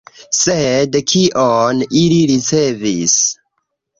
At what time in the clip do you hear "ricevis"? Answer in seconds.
2.33-3.21